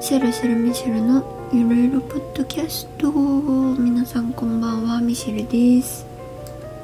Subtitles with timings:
[0.00, 3.12] シェルシェルミシェルのゆるゆるポッドキャスト。
[3.12, 6.06] 皆さんこんばんはミシェルです。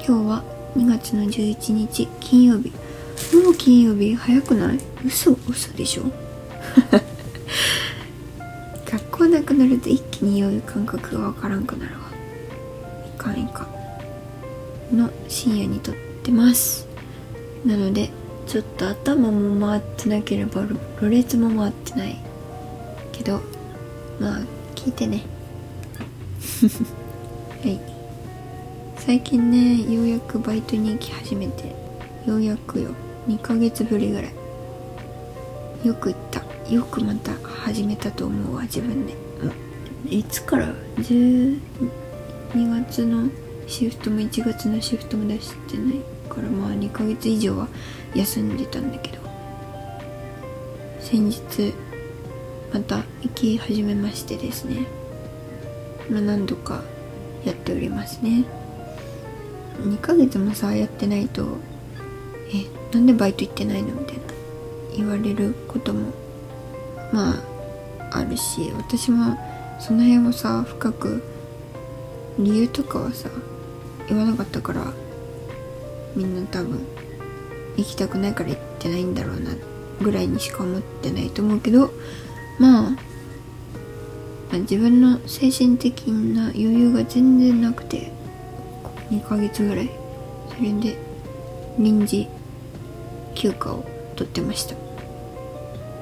[0.05, 0.43] 今日は
[0.75, 2.69] 2月の11日金曜日。
[3.43, 4.79] もう金曜日早くない？
[5.05, 6.03] 嘘嘘でしょ？
[8.85, 12.01] 学校なくなると一気に酔う感覚がわからんくなるわ。
[13.07, 13.67] いかんいか
[14.93, 16.87] んの深夜に撮ってます。
[17.65, 18.11] なので
[18.45, 20.63] ちょっと頭も回ってなければ
[21.01, 22.26] ろれつも回ってない。
[23.17, 23.41] けど
[24.19, 24.41] まあ
[24.75, 25.23] 聞いてね。
[27.63, 27.79] はい。
[28.97, 31.73] 最近ねようやくバイトに行き始めて
[32.25, 32.89] ようやくよ。
[33.27, 34.33] 2ヶ月ぶりぐらい。
[35.87, 36.43] よく行った。
[36.71, 39.13] よくまた始めたと思うわ自分で。
[40.09, 41.59] いつから？12
[42.53, 43.29] 月の
[43.67, 45.95] シフトも1月のシフトも出してない
[46.29, 47.67] からまあ2ヶ月以上は
[48.13, 49.17] 休んでたんだけど。
[50.99, 51.73] 先日
[52.73, 54.87] また行き始めましてですね。
[56.09, 56.83] まあ何度か
[57.45, 58.45] やっておりますね。
[59.81, 61.57] 2ヶ月もさやってないと
[62.53, 64.21] えなんでバイト行ってないのみたいな
[64.95, 66.11] 言われることも
[67.13, 69.37] まああるし私も
[69.79, 71.23] その辺をさ深く
[72.39, 73.29] 理由とかはさ
[74.07, 74.93] 言わなかったから
[76.15, 76.85] みんな多分
[77.75, 79.51] 行きたくないから行ってないんだろうな
[80.01, 81.91] ぐらいにしか思ってないと思うけど
[82.59, 82.97] まあ、ま
[84.53, 88.11] あ、自分の精神的な余裕が全然なくて
[89.09, 89.89] 2ヶ月ぐらい
[90.55, 90.97] それで
[91.77, 92.27] 臨時
[93.35, 93.85] 休暇を
[94.15, 94.75] 取ってました。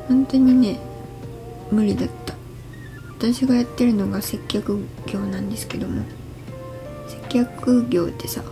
[0.07, 0.79] 本当にね
[1.71, 2.35] 無理だった。
[3.17, 6.03] 私がやってるのが接客業なんですけども
[7.07, 8.43] 接客業ってさ、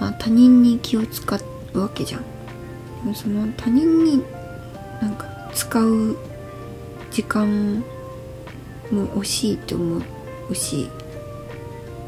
[0.00, 1.38] まあ、他人に気を使
[1.74, 2.20] うわけじゃん。
[2.22, 2.26] で
[3.04, 4.22] もその他人に
[5.00, 6.16] なんか使う
[7.12, 7.84] 時間
[8.90, 10.02] も惜しいと思
[10.48, 10.88] うし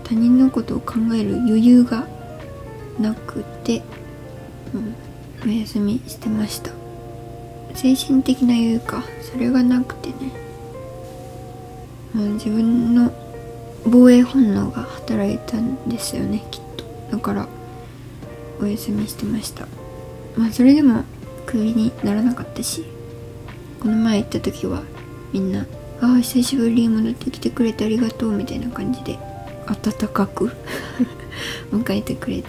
[0.04, 2.06] 他人のことを考える余裕が
[2.98, 3.82] なくて、
[4.74, 6.70] うん、お休みしてました。
[7.74, 9.02] 精神的な余裕か。
[9.32, 10.14] それがなくてね、
[12.14, 13.12] まあ、自分の
[13.84, 16.84] 防衛本能が働いたんですよねきっと。
[17.10, 17.48] だから
[18.60, 19.66] お休みしてました。
[20.36, 21.04] まあそれでも
[21.46, 22.84] クビにならなかったし
[23.80, 24.82] この前行った時は
[25.34, 25.66] みんな
[26.00, 29.18] 「ああ久しぶりに戻ってきてくれてありがとう」みたいな感じで
[29.66, 30.52] 温かく
[31.72, 32.44] 迎えてくれて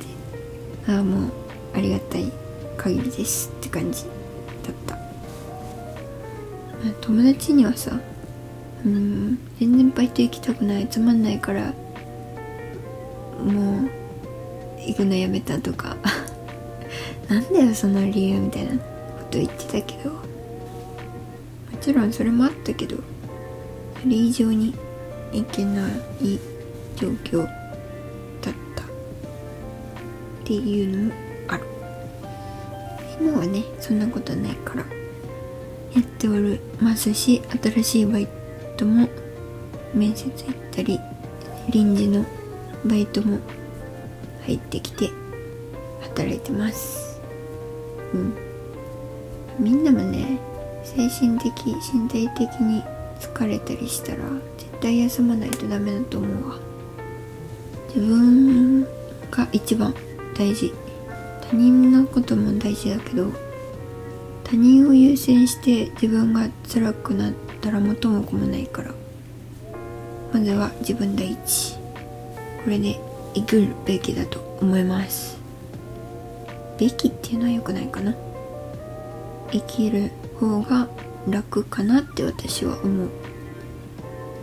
[0.88, 1.32] ああもう
[1.74, 2.32] ありがたい
[2.78, 4.98] 限りですって感じだった。
[7.02, 8.00] 友達にはさ
[8.86, 11.74] うん全然バイト行きたくないつまんないから
[13.44, 13.90] もう
[14.86, 15.98] 行くのやめたとか。
[17.28, 18.78] なんだよその理由みたいなこ
[19.32, 20.35] と言ってたけど。
[21.86, 22.98] ちろんそれもあったけど
[24.02, 24.74] それ以上に
[25.32, 26.40] いけない
[26.96, 28.82] 状況だった。
[28.82, 28.86] っ
[30.44, 31.14] ていうのも
[31.48, 31.64] ある。
[33.22, 34.86] 今はねそんなことないから。
[35.94, 38.28] やっておりますし新しいバイ
[38.78, 39.08] トも
[39.94, 41.00] 面接行ったり
[41.70, 42.26] 臨時の
[42.84, 43.40] バイトも
[44.46, 45.10] 入ってきて
[46.02, 47.22] 働いてます。
[48.12, 48.34] うん。
[49.60, 50.40] みんなもね
[50.86, 51.52] 精神的
[51.82, 52.84] 身体的に
[53.20, 54.24] 疲れたりしたら
[54.58, 56.60] 絶対休まないとダメだと思うわ。
[57.94, 58.84] 自分
[59.32, 59.94] が一番
[60.38, 60.74] 大事。
[61.50, 63.32] 他人のことも大事だけど
[64.44, 68.92] 他人を優先して自分が辛くなったら元も子もないから
[70.34, 71.76] まずは自分第一。
[72.64, 73.00] これで
[73.36, 75.38] 生きるべきだと思います。
[76.80, 78.16] べきっていうのは良くないかな。
[79.56, 80.90] 生きる方が
[81.30, 83.10] 楽かなって私は思う。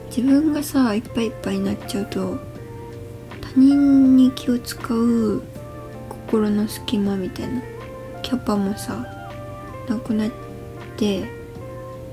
[0.09, 2.39] 自分がさいっぱいいっぱいになっちゃうと
[3.41, 5.43] 他人に気を使う
[6.09, 7.63] 心の隙間みたいな
[8.23, 9.07] キャパもさ
[9.89, 10.31] なくなっ
[10.97, 11.25] て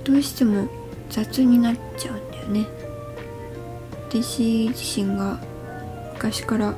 [0.04, 0.70] どうしても
[1.10, 2.68] 雑になっちゃうんだよね。
[4.10, 5.40] 私自身が
[6.14, 6.74] 昔から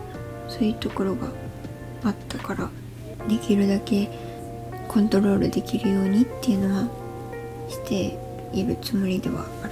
[0.47, 1.27] そういうところが
[2.03, 2.69] あったから
[3.27, 4.09] できるだけ
[4.91, 6.83] コントロールできるようにっていうのは
[7.69, 8.19] して
[8.51, 9.71] いるつもりではある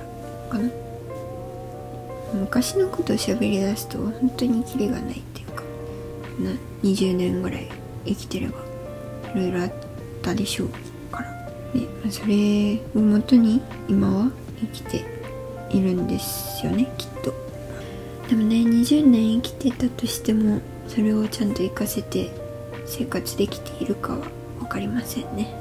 [0.50, 0.70] かな。
[2.36, 5.64] 昔のことを喋り出すと本当にキリがないっていうか
[6.40, 6.52] な
[6.84, 7.68] 20年ぐらい
[8.06, 8.60] 生きてれば
[9.34, 9.74] いろいろあっ
[10.22, 10.70] たでしょう
[11.12, 11.30] から。
[11.74, 14.32] でそれをもとに今は
[14.62, 15.04] 生きて
[15.70, 17.34] いるんですよねきっと。
[18.30, 22.32] でもね20年生きてたとしてもそれをちゃんと活かせて
[22.86, 24.39] 生活できているかは
[24.70, 25.54] かりませんね。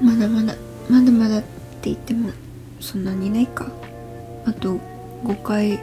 [0.00, 0.54] まだまだ
[0.88, 2.30] まだまだって言っても
[2.78, 3.66] そんなにないか。
[4.44, 4.78] あと
[5.24, 5.78] 5回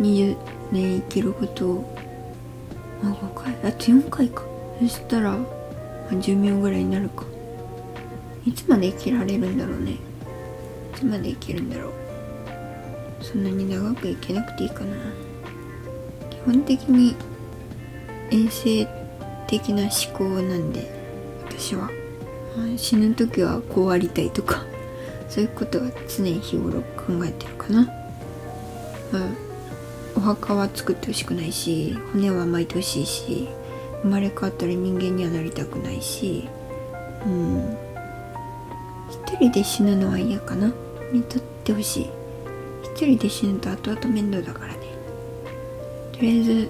[0.00, 0.36] 20
[0.72, 1.96] 年生きることを
[3.02, 3.54] あ5回？
[3.70, 4.42] あと4回か。
[4.80, 5.46] そしたら、ま
[6.12, 7.24] あ、寿命ぐらいになるか。
[8.44, 9.92] いつまで生きられるんだろうね。
[9.92, 9.96] い
[10.94, 11.92] つまで生きるんだろう。
[13.20, 14.96] そんなに長く生きなくていいかな。
[16.30, 17.14] 基本的に
[18.30, 18.88] 衛生
[19.46, 20.91] 的な思考なんで。
[21.58, 21.90] 私は、
[22.76, 24.64] 死ぬ時はこうありたいとか。
[25.32, 27.84] そういうことは常に日頃考えてるかな、
[29.10, 29.22] まあ、
[30.14, 33.48] お墓は作ってほしくないし骨は巻いてほしいし
[34.02, 36.50] 生まれ変わったら人間にはなりたくないし。
[37.24, 37.78] うん。
[39.08, 40.70] 一人で死ぬのは嫌かな。
[41.12, 42.10] 見とってほしい。
[42.82, 44.80] 一人で死ぬと後々面倒だからね。
[46.12, 46.68] とりあえず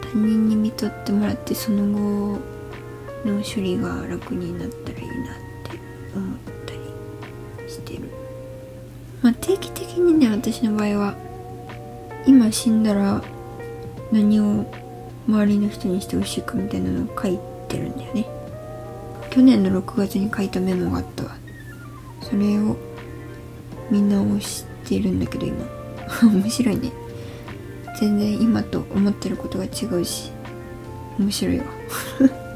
[0.00, 2.38] 他人に見とってもらってその後
[3.24, 5.16] の処理が楽になったらいいなっ
[5.64, 5.78] て
[6.14, 8.08] 思ったりしてる。
[9.22, 11.14] まあ定期的にね私の場合は
[12.26, 13.22] 今死んだら
[14.12, 14.64] 何を
[15.26, 17.38] 周りの人にしてほしいかみたいなのを書い
[17.68, 18.26] てるんだよね。
[19.30, 21.36] 去年の6月に書いたメモがあったわ。
[22.22, 22.76] それを
[23.90, 25.66] みんなを知ってるんだけど今。
[26.22, 26.92] 面白いね。
[27.98, 30.30] 全然今と思ってることが違うし
[31.18, 31.64] 面白いわ。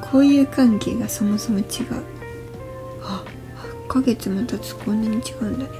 [0.00, 1.66] こういう関係がそもそも違う。
[3.02, 3.24] あ
[3.86, 5.70] 8ヶ月も経つこんなに違うんだね。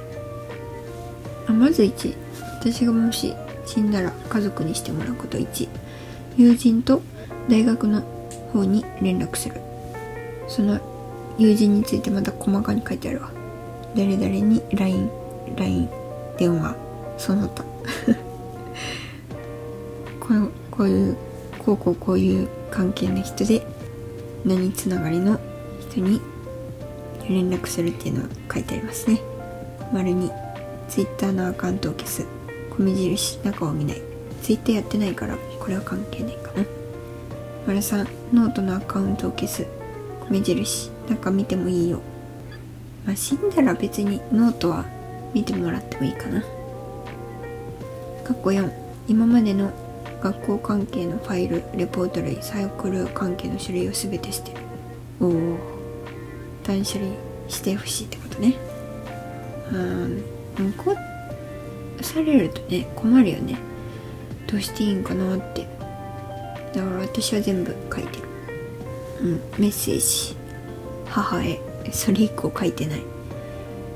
[1.47, 2.15] あまず1
[2.59, 3.33] 私がもし
[3.65, 5.67] 死んだら家族にしてもらうこと1
[6.37, 7.01] 友人と
[7.47, 8.01] 大学の
[8.53, 9.55] 方に連絡する。
[10.47, 10.79] その
[11.37, 13.31] 友人についてまた細かに書いてあるわ。
[13.95, 15.09] 誰々に LINE
[15.57, 15.89] LINE
[16.37, 16.75] 電話
[17.17, 17.63] その他。
[20.19, 21.17] こうこういう
[21.59, 23.65] こうこうこういう関係の人で
[24.45, 25.39] 何つながりの
[25.89, 26.21] 人に
[27.29, 29.21] 連絡するっていうのは書いてありますね。
[29.93, 30.31] 丸に
[30.89, 32.25] Twitter のアカウントを消す。
[32.77, 34.01] 米印中を見ない。
[34.41, 36.65] Twitter やってないからこれは関係ないかな。
[37.67, 39.65] 丸3ノートのアカウントを消す。
[40.29, 42.01] 米印中見てもいいよ。
[43.05, 44.85] まあ死んだら別にノートは
[45.33, 46.43] 見てもらってもいいかな。
[48.23, 48.71] 括弧4
[49.07, 49.71] 今までの
[50.21, 54.57] 学校関係のファイルレポート類サークル関係の書類を全て捨てる。
[55.19, 55.57] おお
[56.63, 57.11] 断捨離
[57.47, 58.55] してほしいってことね。
[59.71, 60.17] うん
[60.55, 60.95] でもこ
[62.01, 63.57] されるとね困るよね。
[64.47, 65.67] どうしていいんかなって。
[66.73, 68.27] だから私は全部書いてる。
[69.21, 70.35] うんメッセージ。
[71.07, 71.59] 母へ。
[71.91, 73.01] それ以降書いてない。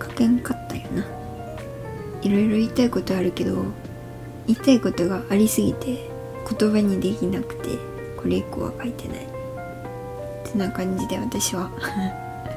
[0.02, 1.06] 書けんかったよな。
[2.26, 3.66] いろいろ言いたいことあるけど
[4.48, 6.10] 言いたいことがありすぎて
[6.48, 7.78] 言葉にできなくて
[8.18, 9.18] これ以降は書いてない。
[9.18, 11.70] ってな感じで私は。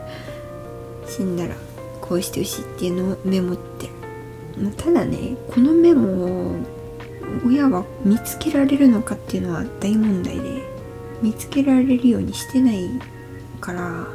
[1.07, 1.55] 死んだら
[2.01, 3.93] こうしてほしいっていうのをメモってる。
[4.77, 6.57] ただねこのメモを
[7.47, 10.63] 親は見つけられるのかっていうのは大問題で
[11.23, 12.89] 見つけられるようにしてない
[13.61, 14.07] から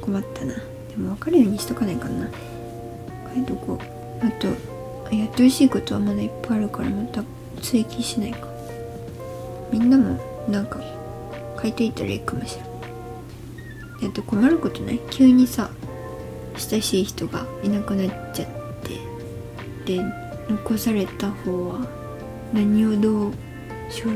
[0.00, 0.54] 困ったな。
[0.54, 2.28] でも分かるようにしとかないかな。
[3.34, 4.26] 書いとこう。
[4.26, 4.48] あと
[5.14, 7.22] やってほしいことはまだいっぱいあるからまた
[7.62, 8.57] 追記しないか。
[9.72, 10.18] みんなも
[10.48, 10.80] なんか
[11.60, 15.00] 書いといたらいいかもしれないだって困ることない？
[15.10, 15.70] 急にさ
[16.56, 18.48] 親しい人がいなくなっちゃっ
[19.84, 19.96] て。
[19.96, 20.02] で
[20.48, 21.86] 残された方は
[22.52, 23.32] 何をどう
[23.90, 24.08] 処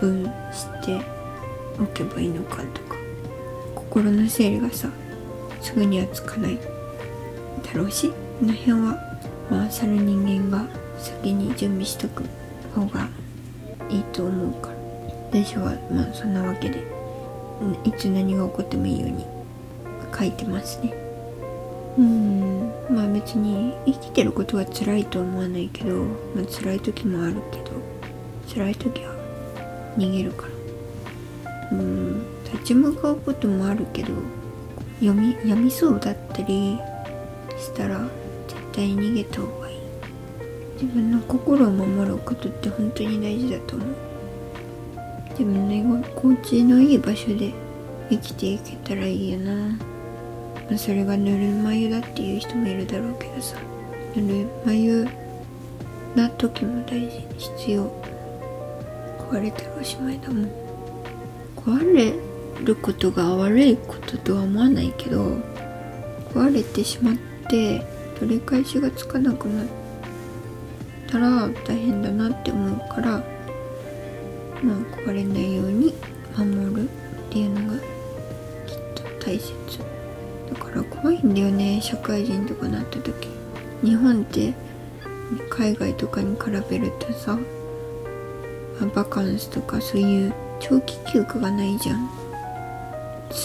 [0.00, 1.00] 分して
[1.80, 2.96] おけばいいのかとか。
[3.74, 4.88] 心の整理がさ
[5.60, 6.58] すぐにはつかない
[7.62, 8.10] だろうし。
[8.40, 8.98] この辺は
[9.50, 10.66] まあ去る人間が
[10.98, 12.24] 先に準備しとく
[12.74, 13.06] 方が
[13.90, 14.69] いいと思うか
[15.30, 16.84] 私はまあそんなわけで。
[17.84, 19.26] いつ何が起こってもいいように。
[20.16, 20.92] 書いてますね。
[21.98, 22.72] うん。
[22.90, 25.96] まあ別に生きてることは辛いとは思わないけど、
[26.34, 27.70] まあ、辛い時もあるけど
[28.52, 29.14] 辛い時は
[29.96, 30.50] 逃げるから。
[31.72, 32.22] うん
[32.52, 34.08] 立ち向かうこともあるけど
[34.98, 36.76] 読みやみそうだったり
[37.56, 38.00] したら
[38.48, 39.76] 絶対に逃げた方がいい。
[40.74, 44.09] 自分の心を守ることって本当に大事だと思う
[45.40, 47.54] 自分の心地のいい場所で
[48.10, 53.56] 生きていけたらいいよな、まあ、それがぬるま湯だっていう人もいるだろうけどさ。
[54.14, 55.08] ぬるま湯
[56.14, 57.20] な時も大事。
[57.20, 57.90] に必要。
[59.30, 60.50] 壊れたらおしまいだもん。
[61.56, 62.12] 壊れ
[62.62, 65.38] ることが悪いこととは思わないけど
[66.34, 67.14] 壊れてしまっ
[67.48, 67.82] て
[68.18, 69.66] 取り返しがつかなくなっ
[71.08, 73.29] たら大変だなって思うから
[74.62, 75.94] まあ壊れないように
[76.36, 76.86] 守るっ
[77.30, 77.84] ていうのがきっ
[78.94, 79.54] と大切。
[80.52, 83.28] だから怖いんだよね社会人とかなった時。
[83.82, 84.52] 日本って
[85.48, 87.38] 海外とかに比べるとさ
[88.94, 92.10] バカンスとかそういう長期休暇がないじゃん。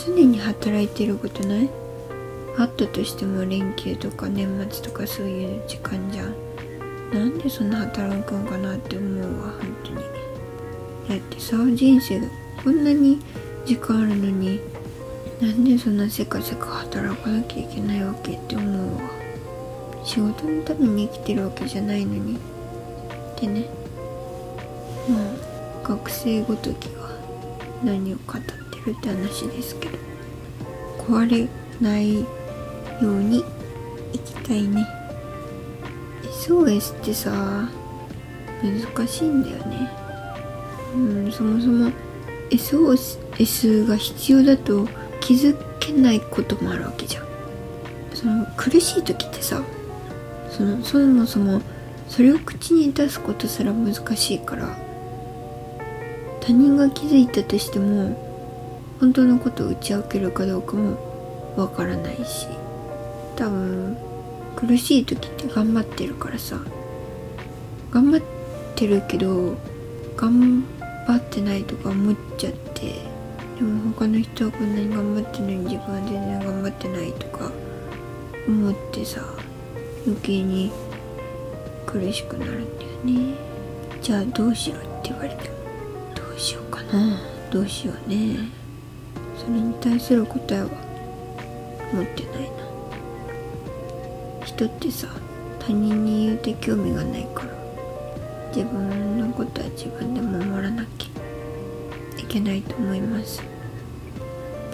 [0.07, 1.69] 常に働いてることない？
[2.57, 6.33] あったとしても連休とか年末とかそういう時間じゃん。
[7.13, 10.24] なんでそんな働くんかなって思うわ本当に。
[11.09, 12.27] だってさ人生が
[12.63, 13.19] こんなに
[13.65, 14.59] 時間あるのに
[15.41, 19.01] なんでそんなせかせか働かなきゃいけないわけって思うわ。
[20.03, 22.37] 仕事のために生きてるわけじゃないのに。
[22.37, 22.39] っ
[23.37, 23.67] てね
[25.09, 27.09] まあ学生ごときが
[27.83, 28.51] 何を語って
[28.85, 29.97] るって話ですけど
[30.97, 31.47] 壊れ
[31.81, 32.25] ないよ
[33.01, 33.43] うに
[34.13, 34.87] 生きたいね。
[36.23, 37.69] SOS ってさ
[38.63, 40.04] 難しいんだよね。
[40.95, 41.91] うんそもそも
[42.49, 44.87] SOS が必要だと
[45.19, 47.25] 気づけないこともあるわけじゃん。
[48.13, 49.61] その苦しい時ってさ
[50.49, 51.61] そのそもそも
[52.07, 54.77] それを口に出すことすら難しいから
[56.39, 58.15] 他人が気づいたとしても
[58.99, 60.97] 本当のことを打ち明けるかどうかも
[61.57, 62.47] わからないし
[63.35, 63.97] 多分
[64.55, 66.57] 苦しい時って頑張ってるからさ
[67.91, 68.21] 頑張っ
[68.75, 69.57] てるけど
[70.15, 70.63] 頑
[71.05, 72.95] 張ってないとか思っちゃって
[73.57, 77.51] でも他の人はこんなに頑張ってるのに自分は全然頑張ってないとか
[78.47, 79.21] 思ってさ
[80.05, 80.71] 余計に
[81.85, 83.35] 苦しくなるんだよね。
[84.01, 85.55] じゃあどうしろって言われても
[86.15, 87.19] どうしようかな。
[87.49, 88.37] どうしようね。
[89.37, 90.67] それに対する答えは
[91.93, 92.65] 持ってないな。
[94.45, 95.07] 人ってさ
[95.59, 97.49] 他人に言うて興味がないから
[98.53, 103.41] 自分のことは自分で守らなきゃいけないと思います。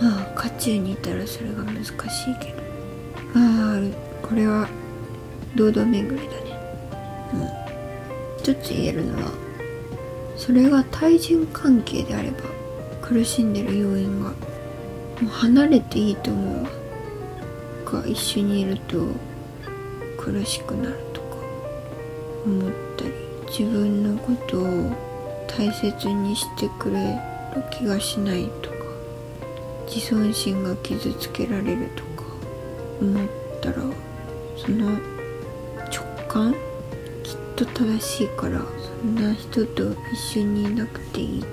[0.01, 1.93] まあ渦中にいたらそれが難しい
[2.39, 2.61] けど。
[3.33, 3.79] まあ
[4.21, 4.67] これは
[5.55, 6.59] 堂々巡りだね。
[7.33, 7.61] うん。
[8.39, 9.31] 一つ言えるのは
[10.35, 12.37] それが対人関係であれば
[13.01, 14.35] 苦しんでる要因がも
[15.21, 16.67] う離れていいと思う
[17.85, 19.05] が一緒にいると
[20.17, 21.27] 苦しくなるとか
[22.45, 23.20] 思ったり
[23.51, 24.95] 自分のことを
[25.45, 27.19] 大切にしてくれ
[27.53, 28.75] る気がしないとか
[29.85, 32.23] 自尊心が傷つけられるとか
[33.01, 33.27] 思っ
[33.61, 33.75] たら
[34.55, 34.91] その
[35.89, 36.53] 直感
[37.23, 41.47] きっと正しいからそんな人と一緒にいなくていいと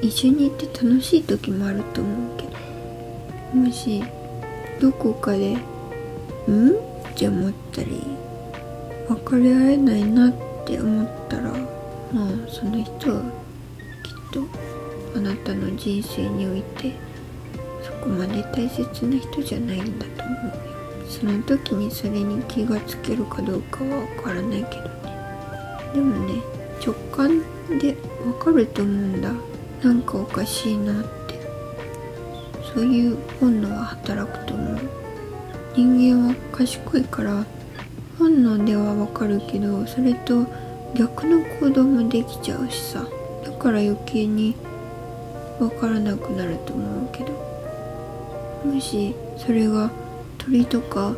[0.00, 2.50] 一緒にいて楽しい時もあると思うけど
[3.58, 4.02] もし
[4.80, 5.54] どこかで
[6.48, 8.02] 「ん?」って思ったり
[9.06, 13.22] 分かり合えないなってって思ったらまあその人は
[14.02, 14.42] きっと
[15.16, 16.92] あなたの人生において
[17.82, 20.52] そこまで大切な人じゃないんだと思うよ。
[21.08, 24.90] その時にそれに気がつけるかどうかは分からないけどね。
[25.94, 26.34] でもね
[26.84, 27.40] 直感
[27.80, 29.32] で分かると思うんだ。
[29.82, 31.40] なんかおかしいなって。
[32.74, 34.78] そういう本能は働くと思う。
[35.74, 37.46] 人間は賢いから
[38.18, 40.46] 本能ではわかるけどそれと
[40.94, 43.06] 逆の行動もできちゃうしさ。
[43.44, 44.54] だから余計に
[45.60, 47.48] わからなくなると思うけど。
[48.64, 49.90] もしそれが
[50.36, 51.14] 鳥とか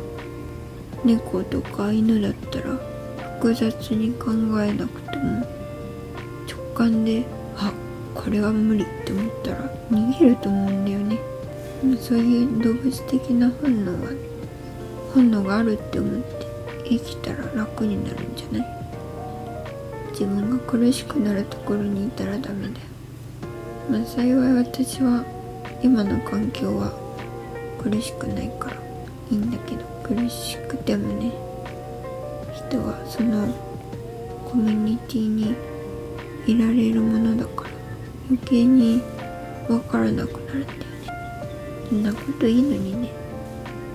[1.03, 2.75] 猫とか犬だったら
[3.39, 4.31] 複雑に考
[4.61, 5.45] えなくても
[6.47, 7.25] 直感で
[7.57, 7.73] あ
[8.13, 9.57] これは無理って思ったら
[9.89, 11.19] 逃げると思うんだよね。
[11.99, 13.97] そういう動物的な本能は
[15.15, 16.40] 本能があるって思って
[16.91, 18.67] 生きたら楽になるんじゃない？
[20.11, 22.75] 自分が苦しくなるところにいたらダメだよ。
[23.89, 25.23] まあ幸い私は
[25.81, 26.91] 今の環境は
[27.81, 28.75] 苦しくないから。
[29.31, 31.31] いいんだけど苦しくてもね
[32.67, 33.47] 人はその
[34.43, 35.55] コミュニティに
[36.45, 37.69] いられるものだから
[38.29, 39.01] 余計に
[39.69, 40.77] 分からなくなるんだよね。
[41.87, 43.09] そんなこといいのにね。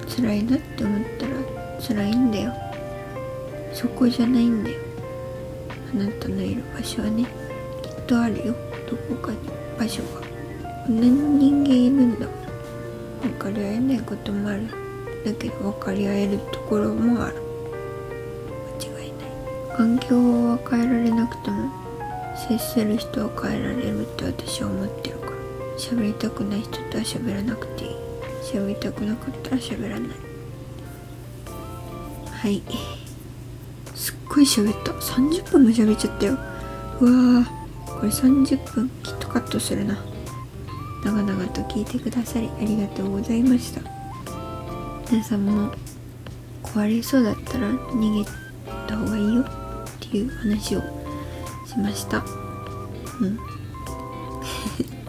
[0.09, 1.37] 辛いなって思ったら
[1.87, 2.55] 辛いんだよ。
[3.77, 4.77] そこじゃないんだよ。
[5.93, 7.25] あなたのいる場所はね
[7.83, 8.55] きっとあるよ。
[8.89, 9.39] どこかに
[9.79, 10.21] 場所が
[10.87, 12.37] こんなに人間いるんだもん。
[13.21, 14.67] 分かり合えないこともある。
[15.27, 17.37] だけど分かり合えるところもある。
[18.81, 19.31] 間違いない。
[19.77, 21.71] 環境は変えられなくても
[22.49, 25.37] 接する人は変えられるって私は思ってるから。
[25.79, 27.91] 喋りたくない人とは喋らなくていい。
[28.43, 30.11] 喋りたくなかったら喋らない。
[32.31, 32.63] はい。
[34.37, 34.93] ごい喋った。
[34.93, 36.35] 30分も喋っちゃったよ。
[37.01, 37.47] うわー。
[37.87, 39.97] これ30分きっとカットするな。
[41.03, 43.81] 長々と聞いてくださりありがとうございました。
[45.11, 45.73] 皆さんも
[46.63, 48.31] 壊れそうだったら逃げ
[48.87, 49.45] た方がいいよっ
[50.01, 50.81] ていう話を
[51.65, 52.23] しました。
[53.21, 53.39] うん。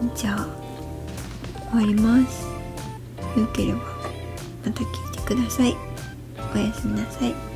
[0.16, 0.48] じゃあ
[1.72, 2.48] 終わります。
[3.38, 3.80] よければ
[4.66, 5.76] また聞いてください。
[6.56, 7.47] おやすみなさい。